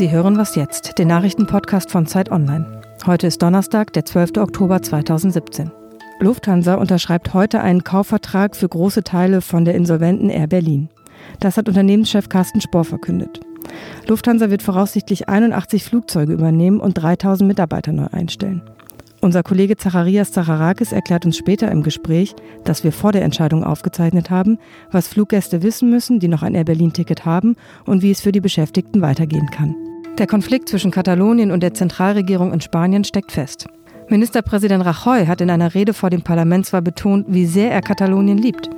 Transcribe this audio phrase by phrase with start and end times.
[0.00, 2.80] Sie hören was jetzt, den Nachrichtenpodcast von Zeit Online.
[3.04, 4.38] Heute ist Donnerstag, der 12.
[4.38, 5.70] Oktober 2017.
[6.20, 10.88] Lufthansa unterschreibt heute einen Kaufvertrag für große Teile von der insolventen Air Berlin.
[11.38, 13.40] Das hat Unternehmenschef Carsten Spohr verkündet.
[14.06, 18.62] Lufthansa wird voraussichtlich 81 Flugzeuge übernehmen und 3000 Mitarbeiter neu einstellen.
[19.20, 24.30] Unser Kollege Zacharias Zacharakis erklärt uns später im Gespräch, dass wir vor der Entscheidung aufgezeichnet
[24.30, 24.58] haben,
[24.90, 28.40] was Fluggäste wissen müssen, die noch ein Air Berlin-Ticket haben und wie es für die
[28.40, 29.76] Beschäftigten weitergehen kann.
[30.20, 33.68] Der Konflikt zwischen Katalonien und der Zentralregierung in Spanien steckt fest.
[34.10, 38.36] Ministerpräsident Rajoy hat in einer Rede vor dem Parlament zwar betont, wie sehr er Katalonien
[38.36, 38.68] liebt,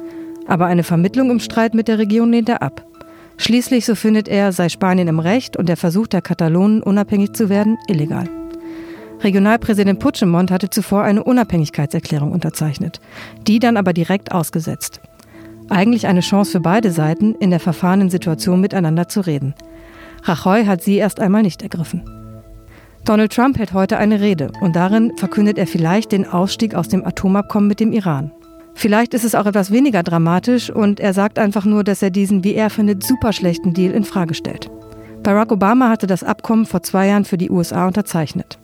[0.47, 2.86] aber eine Vermittlung im Streit mit der Region lehnt er ab.
[3.38, 7.48] Schließlich, so findet er, sei Spanien im Recht und der Versuch der Katalonen, unabhängig zu
[7.48, 8.28] werden, illegal.
[9.24, 13.00] Regionalpräsident Puigdemont hatte zuvor eine Unabhängigkeitserklärung unterzeichnet,
[13.48, 15.00] die dann aber direkt ausgesetzt.
[15.69, 19.55] Eigentlich eine Chance für beide Seiten, in der verfahrenen Situation miteinander zu reden.
[20.23, 22.03] Rajoy hat sie erst einmal nicht ergriffen.
[23.05, 27.05] Donald Trump hält heute eine Rede und darin verkündet er vielleicht den Ausstieg aus dem
[27.05, 28.31] Atomabkommen mit dem Iran.
[28.75, 32.45] Vielleicht ist es auch etwas weniger dramatisch und er sagt einfach nur, dass er diesen,
[32.45, 34.70] wie er findet, super schlechten Deal in Frage stellt.
[35.23, 38.59] Barack Obama hatte das Abkommen vor zwei Jahren für die USA unterzeichnet.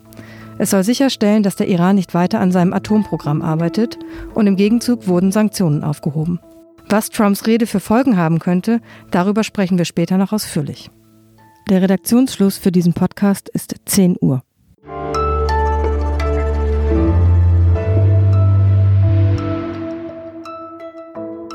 [0.58, 3.98] Es soll sicherstellen, dass der Iran nicht weiter an seinem Atomprogramm arbeitet
[4.34, 6.40] und im Gegenzug wurden Sanktionen aufgehoben.
[6.88, 10.90] Was Trumps Rede für Folgen haben könnte, darüber sprechen wir später noch ausführlich.
[11.68, 14.42] Der Redaktionsschluss für diesen Podcast ist 10 Uhr.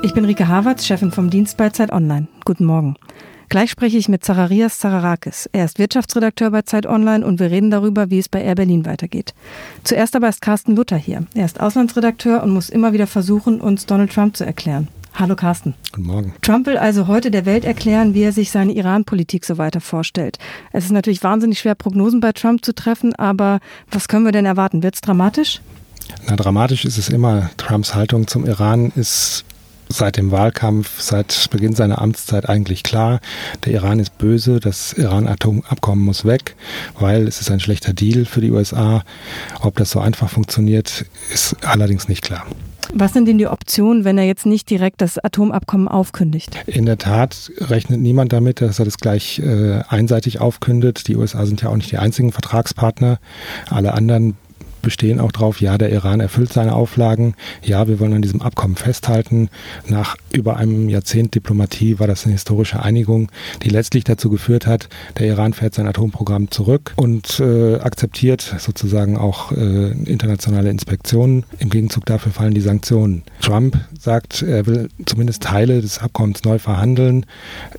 [0.04, 2.28] Ich bin Rike Havertz, Chefin vom Dienst bei Zeit Online.
[2.44, 2.94] Guten Morgen.
[3.48, 5.50] Gleich spreche ich mit Zacharias Zacharakis.
[5.50, 8.86] Er ist Wirtschaftsredakteur bei Zeit Online und wir reden darüber, wie es bei Air Berlin
[8.86, 9.34] weitergeht.
[9.82, 11.26] Zuerst aber ist Carsten Luther hier.
[11.34, 14.86] Er ist Auslandsredakteur und muss immer wieder versuchen, uns Donald Trump zu erklären.
[15.16, 15.74] Hallo Carsten.
[15.92, 16.34] Guten Morgen.
[16.42, 20.38] Trump will also heute der Welt erklären, wie er sich seine Iran-Politik so weiter vorstellt.
[20.72, 23.60] Es ist natürlich wahnsinnig schwer, Prognosen bei Trump zu treffen, aber
[23.92, 24.82] was können wir denn erwarten?
[24.82, 25.60] Wird es dramatisch?
[26.26, 27.50] Na, dramatisch ist es immer.
[27.58, 29.44] Trumps Haltung zum Iran ist
[29.88, 33.20] seit dem Wahlkampf, seit Beginn seiner Amtszeit eigentlich klar.
[33.64, 36.56] Der Iran ist böse, das Iran-Atomabkommen muss weg,
[36.98, 39.04] weil es ist ein schlechter Deal für die USA.
[39.60, 42.44] Ob das so einfach funktioniert, ist allerdings nicht klar.
[42.92, 46.58] Was sind denn die Optionen, wenn er jetzt nicht direkt das Atomabkommen aufkündigt?
[46.66, 51.08] In der Tat rechnet niemand damit, dass er das gleich äh, einseitig aufkündet.
[51.08, 53.18] Die USA sind ja auch nicht die einzigen Vertragspartner.
[53.70, 54.36] Alle anderen
[54.84, 58.76] bestehen auch darauf, ja, der Iran erfüllt seine Auflagen, ja, wir wollen an diesem Abkommen
[58.76, 59.48] festhalten.
[59.88, 63.30] Nach über einem Jahrzehnt Diplomatie war das eine historische Einigung,
[63.62, 69.16] die letztlich dazu geführt hat, der Iran fährt sein Atomprogramm zurück und äh, akzeptiert sozusagen
[69.16, 71.44] auch äh, internationale Inspektionen.
[71.58, 73.22] Im Gegenzug dafür fallen die Sanktionen.
[73.40, 77.26] Trump sagt, er will zumindest Teile des Abkommens neu verhandeln,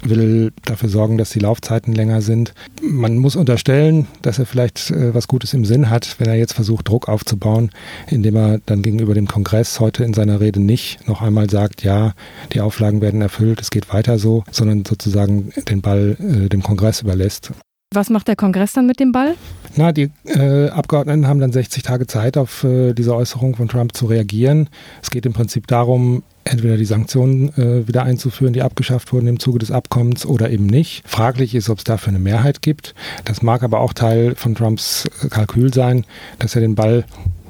[0.02, 2.54] will dafür sorgen, dass die Laufzeiten länger sind.
[2.82, 6.54] Man muss unterstellen, dass er vielleicht äh, was Gutes im Sinn hat, wenn er jetzt
[6.54, 7.72] versucht, Druck aufzubauen,
[8.08, 12.14] indem er dann gegenüber dem Kongress heute in seiner Rede nicht noch einmal sagt, ja,
[12.54, 17.02] die Auflagen werden erfüllt, es geht weiter so, sondern sozusagen den Ball äh, dem Kongress
[17.02, 17.52] überlässt.
[17.96, 19.36] Was macht der Kongress dann mit dem Ball?
[19.78, 23.96] Na, die äh, Abgeordneten haben dann 60 Tage Zeit, auf äh, diese Äußerung von Trump
[23.96, 24.70] zu reagieren.
[25.02, 29.40] Es geht im Prinzip darum, entweder die Sanktionen äh, wieder einzuführen, die abgeschafft wurden im
[29.40, 31.04] Zuge des Abkommens oder eben nicht.
[31.08, 32.96] Fraglich ist, ob es dafür eine Mehrheit gibt.
[33.26, 36.06] Das mag aber auch Teil von Trumps äh, Kalkül sein,
[36.40, 37.06] dass er den Ball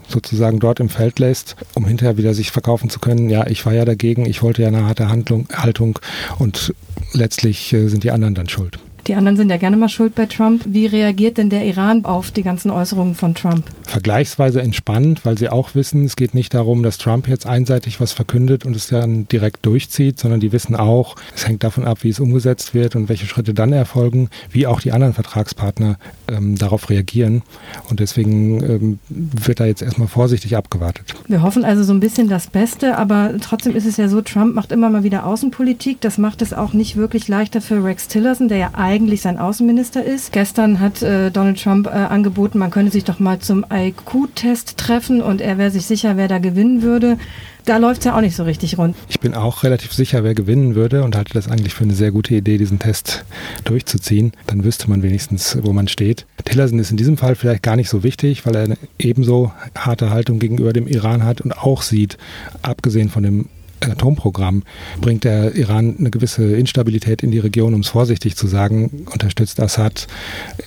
[0.07, 3.29] sozusagen dort im Feld lässt, um hinterher wieder sich verkaufen zu können.
[3.29, 5.99] Ja, ich war ja dagegen, ich wollte ja eine harte Handlung, Haltung
[6.37, 6.73] und
[7.13, 8.79] letztlich äh, sind die anderen dann schuld.
[9.07, 10.63] Die anderen sind ja gerne mal schuld bei Trump.
[10.65, 13.63] Wie reagiert denn der Iran auf die ganzen Äußerungen von Trump?
[13.83, 18.13] Vergleichsweise entspannt, weil sie auch wissen, es geht nicht darum, dass Trump jetzt einseitig was
[18.13, 22.09] verkündet und es dann direkt durchzieht, sondern die wissen auch, es hängt davon ab, wie
[22.09, 26.89] es umgesetzt wird und welche Schritte dann erfolgen, wie auch die anderen Vertragspartner ähm, darauf
[26.89, 27.43] reagieren.
[27.91, 31.13] Und deswegen ähm, wird da jetzt erstmal vorsichtig abgewartet.
[31.27, 34.55] Wir hoffen also so ein bisschen das Beste, aber trotzdem ist es ja so, Trump
[34.55, 36.01] macht immer mal wieder Außenpolitik.
[36.01, 39.37] Das macht es auch nicht wirklich leichter für Rex Tillerson, der ja eigentlich eigentlich sein
[39.37, 40.31] Außenminister ist.
[40.31, 45.21] Gestern hat äh, Donald Trump äh, angeboten, man könne sich doch mal zum IQ-Test treffen
[45.21, 47.17] und er wäre sich sicher, wer da gewinnen würde.
[47.65, 48.95] Da läuft es ja auch nicht so richtig rund.
[49.09, 52.11] Ich bin auch relativ sicher, wer gewinnen würde und halte das eigentlich für eine sehr
[52.11, 53.25] gute Idee, diesen Test
[53.65, 54.31] durchzuziehen.
[54.47, 56.25] Dann wüsste man wenigstens, wo man steht.
[56.45, 60.09] Tillerson ist in diesem Fall vielleicht gar nicht so wichtig, weil er eine ebenso harte
[60.09, 62.17] Haltung gegenüber dem Iran hat und auch sieht,
[62.61, 63.49] abgesehen von dem
[63.91, 64.63] Atomprogramm
[65.01, 69.59] bringt der Iran eine gewisse Instabilität in die Region, um es vorsichtig zu sagen, unterstützt
[69.59, 70.07] Assad,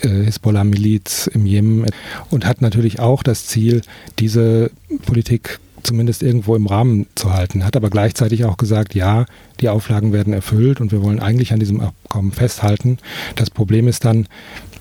[0.03, 1.87] äh, Hisbollah-Miliz im Jemen
[2.31, 3.83] und hat natürlich auch das Ziel,
[4.19, 4.71] diese
[5.07, 9.27] Politik zumindest irgendwo im Rahmen zu halten, hat aber gleichzeitig auch gesagt, ja,
[9.61, 12.99] die Auflagen werden erfüllt und wir wollen eigentlich an diesem Abkommen festhalten.
[13.37, 14.27] Das Problem ist dann,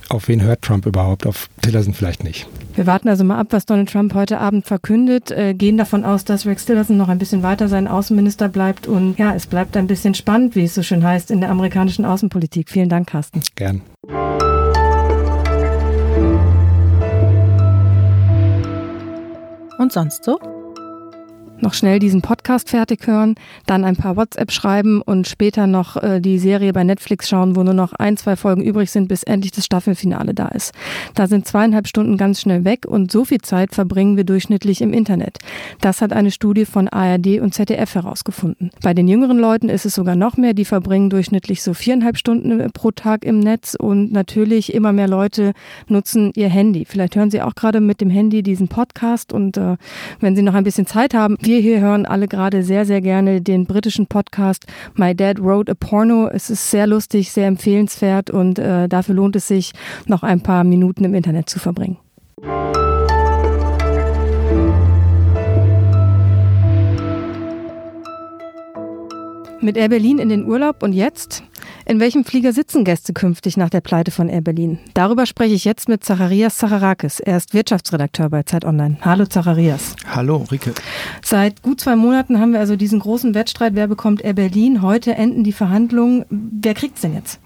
[0.10, 1.26] auf wen hört Trump überhaupt?
[1.26, 2.48] Auf Tillerson vielleicht nicht.
[2.76, 6.26] Wir warten also mal ab, was Donald Trump heute Abend verkündet, äh, gehen davon aus,
[6.26, 9.88] dass Rex Tillerson noch ein bisschen weiter sein Außenminister bleibt und ja, es bleibt ein
[9.88, 12.70] bisschen spannend, wie es so schön heißt, in der amerikanischen Außenpolitik.
[12.70, 13.42] Vielen Dank, Carsten.
[13.56, 13.82] Gern.
[19.80, 20.40] Und sonst so?
[21.62, 26.20] Noch schnell diesen Podcast fertig hören, dann ein paar WhatsApp schreiben und später noch äh,
[26.20, 29.52] die Serie bei Netflix schauen, wo nur noch ein, zwei Folgen übrig sind, bis endlich
[29.52, 30.74] das Staffelfinale da ist.
[31.16, 34.94] Da sind zweieinhalb Stunden ganz schnell weg und so viel Zeit verbringen wir durchschnittlich im
[34.94, 35.40] Internet.
[35.82, 38.72] Das hat eine Studie von ARD und ZDF herausgefunden.
[38.82, 42.60] Bei den jüngeren Leuten ist es sogar noch mehr, die verbringen durchschnittlich so viereinhalb Stunden
[42.60, 45.54] äh, pro Tag im Netz und natürlich immer mehr Leute
[45.88, 46.86] nutzen ihr Handy.
[46.86, 49.78] Vielleicht hören Sie auch gerade mit dem Handy diesen Podcast und äh,
[50.20, 53.42] wenn Sie noch ein bisschen Zeit haben, wir hier hören alle gerade sehr, sehr gerne
[53.42, 54.66] den britischen Podcast
[54.96, 56.28] My Dad Wrote a Porno.
[56.28, 59.72] Es ist sehr lustig, sehr empfehlenswert und äh, dafür lohnt es sich,
[60.08, 61.98] noch ein paar Minuten im Internet zu verbringen.
[69.62, 71.44] Mit Air Berlin in den Urlaub und jetzt
[71.88, 74.78] in welchem Flieger sitzen Gäste künftig nach der Pleite von Air Berlin?
[74.94, 77.22] Darüber spreche ich jetzt mit Zacharias Zacharakis.
[77.22, 78.98] Er ist Wirtschaftsredakteur bei Zeit Online.
[79.02, 79.96] Hallo Zacharias.
[80.06, 80.74] Hallo Rike.
[81.24, 84.82] Seit gut zwei Monaten haben wir also diesen großen Wettstreit, wer bekommt Air Berlin.
[84.82, 86.26] Heute enden die Verhandlungen.
[86.30, 87.40] Wer kriegt es denn jetzt?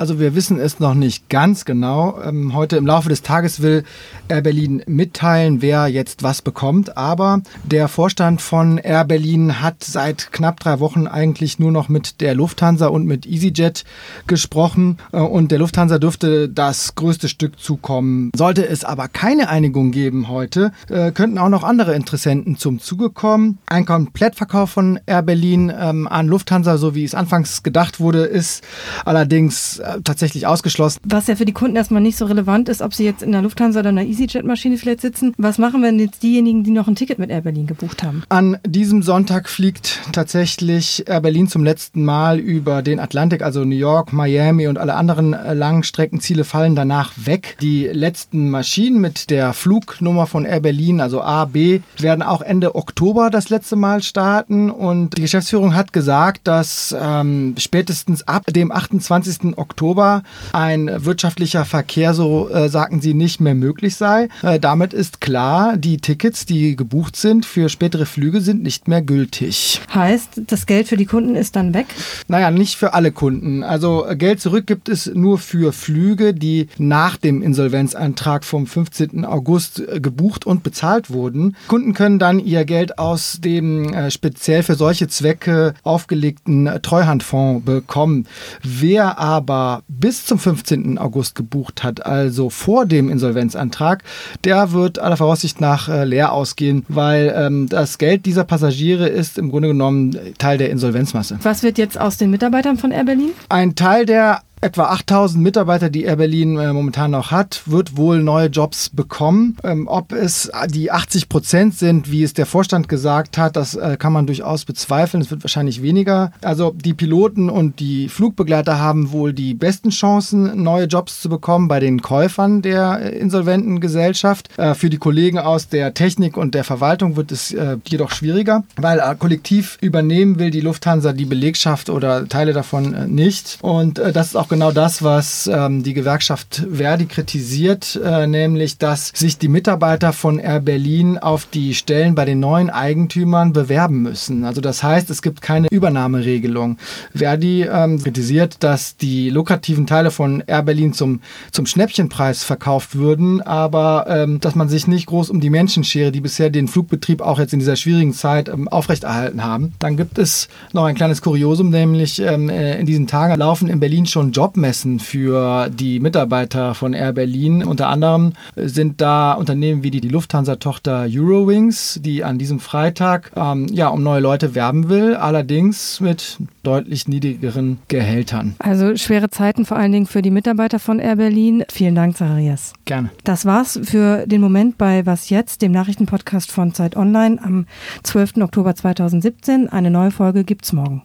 [0.00, 2.18] Also wir wissen es noch nicht ganz genau.
[2.24, 3.84] Ähm, heute im Laufe des Tages will
[4.28, 6.96] Air Berlin mitteilen, wer jetzt was bekommt.
[6.96, 12.22] Aber der Vorstand von Air Berlin hat seit knapp drei Wochen eigentlich nur noch mit
[12.22, 13.84] der Lufthansa und mit EasyJet
[14.26, 14.96] gesprochen.
[15.12, 18.30] Äh, und der Lufthansa dürfte das größte Stück zukommen.
[18.34, 23.10] Sollte es aber keine Einigung geben heute, äh, könnten auch noch andere Interessenten zum Zuge
[23.10, 23.58] kommen.
[23.66, 28.64] Ein Komplettverkauf von Air Berlin ähm, an Lufthansa, so wie es anfangs gedacht wurde, ist
[29.04, 31.00] allerdings tatsächlich ausgeschlossen.
[31.04, 33.42] Was ja für die Kunden erstmal nicht so relevant ist, ob sie jetzt in der
[33.42, 35.34] Lufthansa oder in einer EasyJet-Maschine vielleicht sitzen.
[35.36, 38.22] Was machen wir denn jetzt diejenigen, die noch ein Ticket mit Air Berlin gebucht haben?
[38.28, 43.76] An diesem Sonntag fliegt tatsächlich Air Berlin zum letzten Mal über den Atlantik, also New
[43.76, 47.56] York, Miami und alle anderen äh, Langstreckenziele fallen danach weg.
[47.60, 52.74] Die letzten Maschinen mit der Flugnummer von Air Berlin, also A, B, werden auch Ende
[52.74, 58.72] Oktober das letzte Mal starten und die Geschäftsführung hat gesagt, dass ähm, spätestens ab dem
[58.72, 59.56] 28.
[59.56, 64.28] Oktober Oktober ein wirtschaftlicher Verkehr, so äh, sagten sie, nicht mehr möglich sei.
[64.42, 69.00] Äh, damit ist klar, die Tickets, die gebucht sind für spätere Flüge, sind nicht mehr
[69.00, 69.80] gültig.
[69.94, 71.86] Heißt, das Geld für die Kunden ist dann weg?
[72.26, 73.62] Naja, nicht für alle Kunden.
[73.62, 79.24] Also äh, Geld zurück gibt es nur für Flüge, die nach dem Insolvenzantrag vom 15.
[79.24, 81.54] August äh, gebucht und bezahlt wurden.
[81.68, 88.26] Kunden können dann ihr Geld aus dem äh, speziell für solche Zwecke aufgelegten Treuhandfonds bekommen.
[88.62, 90.98] Wer aber bis zum 15.
[90.98, 94.02] August gebucht hat, also vor dem Insolvenzantrag,
[94.44, 99.38] der wird aller Voraussicht nach äh, leer ausgehen, weil ähm, das Geld dieser Passagiere ist
[99.38, 101.38] im Grunde genommen Teil der Insolvenzmasse.
[101.42, 103.30] Was wird jetzt aus den Mitarbeitern von Air Berlin?
[103.48, 108.22] Ein Teil der etwa 8000 Mitarbeiter, die Air Berlin äh, momentan noch hat, wird wohl
[108.22, 109.56] neue Jobs bekommen.
[109.64, 113.96] Ähm, ob es die 80 Prozent sind, wie es der Vorstand gesagt hat, das äh,
[113.98, 115.22] kann man durchaus bezweifeln.
[115.22, 116.32] Es wird wahrscheinlich weniger.
[116.42, 121.68] Also die Piloten und die Flugbegleiter haben wohl die besten Chancen, neue Jobs zu bekommen
[121.68, 124.50] bei den Käufern der äh, insolventen Gesellschaft.
[124.58, 128.64] Äh, für die Kollegen aus der Technik und der Verwaltung wird es äh, jedoch schwieriger,
[128.76, 133.58] weil äh, kollektiv übernehmen will die Lufthansa die Belegschaft oder Teile davon nicht.
[133.62, 139.12] Und das ist auch genau das, was ähm, die Gewerkschaft Verdi kritisiert, äh, nämlich, dass
[139.14, 144.44] sich die Mitarbeiter von Air Berlin auf die Stellen bei den neuen Eigentümern bewerben müssen.
[144.44, 146.76] Also das heißt, es gibt keine Übernahmeregelung.
[147.14, 151.20] Verdi ähm, kritisiert, dass die lukrativen Teile von Air Berlin zum,
[151.52, 156.12] zum Schnäppchenpreis verkauft würden, aber ähm, dass man sich nicht groß um die Menschen schere,
[156.12, 159.74] die bisher den Flugbetrieb auch jetzt in dieser schwierigen Zeit ähm, aufrechterhalten haben.
[159.78, 163.78] Dann gibt es noch ein kleines Kuriosum, nämlich ähm, äh, in diesen Tagen laufen in
[163.78, 167.62] Berlin schon Jobmessen für die Mitarbeiter von Air Berlin.
[167.62, 173.66] Unter anderem sind da Unternehmen wie die, die Lufthansa-Tochter Eurowings, die an diesem Freitag ähm,
[173.70, 178.54] ja, um neue Leute werben will, allerdings mit deutlich niedrigeren Gehältern.
[178.60, 181.62] Also schwere Zeiten vor allen Dingen für die Mitarbeiter von Air Berlin.
[181.70, 182.72] Vielen Dank, Zacharias.
[182.86, 183.10] Gerne.
[183.24, 187.66] Das war's für den Moment bei Was Jetzt, dem Nachrichtenpodcast von Zeit Online am
[188.04, 188.38] 12.
[188.38, 189.68] Oktober 2017.
[189.68, 191.02] Eine neue Folge gibt's morgen.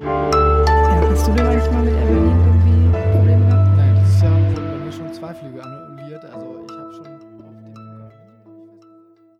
[0.00, 0.30] Ja,
[1.10, 2.47] bist du denn eigentlich mal mit Air Berlin?